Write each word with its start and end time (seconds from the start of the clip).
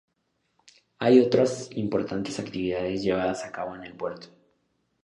Hay 0.97 1.19
otras 1.19 1.69
importantes 1.73 2.39
actividades 2.39 3.03
llevadas 3.03 3.43
a 3.45 3.51
cabo 3.51 3.75
en 3.75 3.83
el 3.83 3.93
puerto. 3.93 4.29